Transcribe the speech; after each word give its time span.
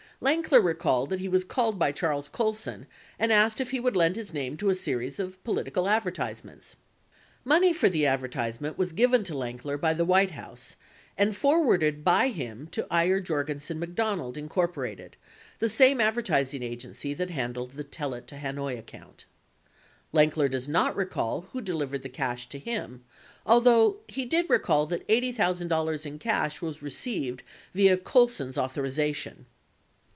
Lankier 0.23 0.63
recalled 0.63 1.09
that 1.09 1.19
he 1.19 1.27
was 1.27 1.43
called 1.43 1.79
by 1.79 1.91
Charles 1.91 2.27
Colson 2.27 2.85
and 3.17 3.33
asked 3.33 3.59
if 3.59 3.71
he 3.71 3.79
would 3.79 3.95
lend 3.95 4.15
his 4.15 4.35
name 4.35 4.55
to 4.57 4.69
a 4.69 4.75
series 4.75 5.17
of 5.17 5.43
political 5.43 5.89
adver 5.89 6.11
tisements. 6.11 6.75
72 7.43 7.43
Money 7.45 7.73
for 7.73 7.89
the 7.89 8.05
advertisement 8.05 8.77
was 8.77 8.91
given 8.91 9.23
to 9.23 9.33
Lankier 9.33 9.79
by 9.81 9.95
the 9.95 10.05
White 10.05 10.29
House 10.29 10.75
and 11.17 11.35
forwarded 11.35 12.03
by 12.03 12.27
him 12.27 12.67
to 12.67 12.85
Ayer/Jorgensen/MacDonald, 12.93 14.35
Inc., 14.37 15.11
the 15.57 15.67
same 15.69 15.99
advertising 15.99 16.61
agency 16.61 17.15
that 17.15 17.31
handled 17.31 17.71
the 17.71 17.83
"Tell 17.83 18.13
It 18.13 18.27
to 18.27 18.35
Hanoi" 18.35 18.73
ac 18.73 18.83
count. 18.85 19.25
73 20.13 20.39
Lankier 20.43 20.51
does 20.51 20.69
not 20.69 20.95
recall 20.95 21.47
who 21.51 21.61
delivered 21.61 22.03
the 22.03 22.09
cash 22.09 22.47
to 22.49 22.59
him, 22.59 23.03
al 23.47 23.59
though 23.59 24.01
he 24.07 24.25
did 24.25 24.47
recall 24.51 24.85
that 24.85 25.07
$80,000 25.07 26.05
in 26.05 26.19
cash 26.19 26.61
was 26.61 26.83
received 26.83 27.41
via 27.73 27.97
Colson's 27.97 28.59
authorization. 28.59 29.47